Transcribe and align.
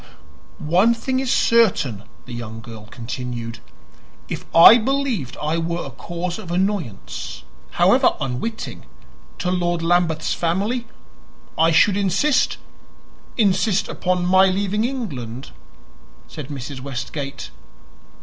"One 0.73 0.95
thing 0.95 1.19
is 1.19 1.31
certain," 1.31 2.05
the 2.25 2.33
young 2.33 2.59
girl 2.59 2.87
continued. 2.87 3.59
"If 4.29 4.45
I 4.55 4.79
believed 4.79 5.37
I 5.39 5.59
were 5.59 5.85
a 5.85 5.91
cause 5.91 6.39
of 6.39 6.49
annoyance 6.51 7.43
however 7.69 8.15
unwitting 8.19 8.85
to 9.37 9.51
Lord 9.51 9.83
Lambeth's 9.83 10.33
family, 10.33 10.87
I 11.55 11.69
should 11.69 11.97
insist" 11.97 12.57
"Insist 13.37 13.87
upon 13.89 14.25
my 14.25 14.47
leaving 14.47 14.85
England," 14.85 15.51
said 16.27 16.47
Mrs. 16.47 16.79
Westgate. 16.79 17.51